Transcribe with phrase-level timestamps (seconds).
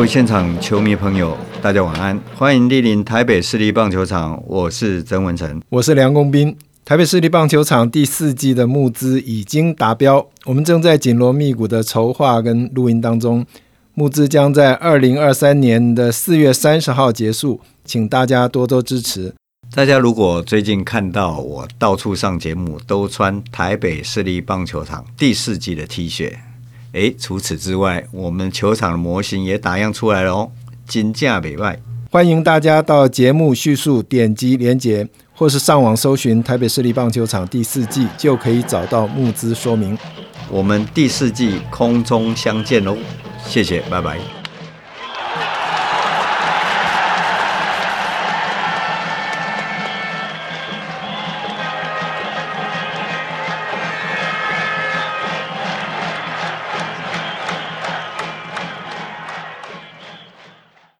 [0.00, 6.56] 位现场球迷朋友，大家晚安，欢迎莅临台北市立棒球场，我是曾文成，我是梁公斌。
[6.84, 13.46] 台北市立棒球场第四季的募资已经达标，我们正在紧锣密鼓的筹划跟录音当中，
[13.94, 19.32] 募资将在二零二三年的四月三十号结束，请大家多多支持。
[19.72, 26.32] 大家如果最近看到我到处上节目都穿台北市立棒球场第四季的 T 恤，
[26.94, 30.50] 诶，除此之外，我们球场的模型也打样出来了哦，
[30.88, 31.78] 金价北外，
[32.10, 35.06] 欢迎大家到节目叙述点击连结。
[35.36, 39.98] 或是上网搜寻台北市立棒球场第四季，就可以找到募资说明。
[40.48, 42.96] 我们第四季空中相见喽，
[43.44, 44.43] 谢谢，拜拜。